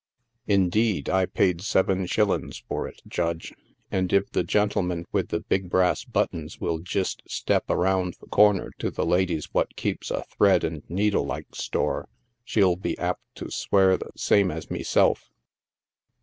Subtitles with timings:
[0.47, 3.53] "Indeed I payed seven shillins for it, Judge,
[3.91, 8.71] and if the gentleman with the big brass buttons will jist step around the corner
[8.79, 12.09] to the lady's what keeps a thread and needle like store,
[12.43, 15.29] she'll be apt to swear the same as meself.